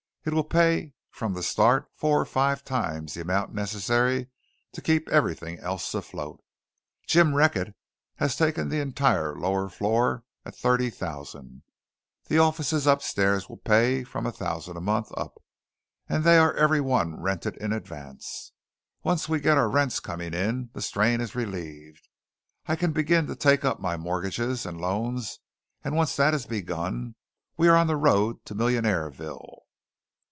[0.23, 4.27] It will pay from the start four or five times the amount necessary
[4.71, 6.43] to keep everything else afloat.
[7.07, 7.73] Jim Reckett
[8.17, 11.63] has taken the entire lower floor at thirty thousand.
[12.25, 15.41] The offices upstairs will pay from a thousand a month up
[16.07, 18.51] and they are every one rented in advance.
[19.01, 22.07] Once we get our rents coming in, the strain is relieved.
[22.67, 25.39] I can begin to take up my mortgages and loans,
[25.83, 27.15] and once that is begun
[27.57, 29.57] we are on the road to Millionaireville."